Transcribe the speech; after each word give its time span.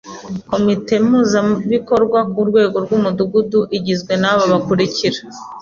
Komite 0.49 0.93
Mpuzabikorwa 1.05 2.19
ku 2.33 2.41
rwego 2.49 2.77
rw’Umudugudu 2.85 3.59
igizwe 3.77 4.13
n’aba 4.21 4.43
bakurikira 4.51 5.19